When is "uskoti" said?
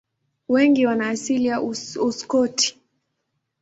2.05-2.79